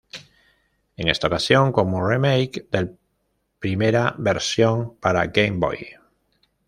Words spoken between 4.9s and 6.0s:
para Game Boy.